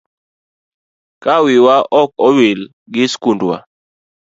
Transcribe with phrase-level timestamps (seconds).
[1.23, 2.59] Ka wiwa ok owil
[2.93, 3.55] gi skundwa.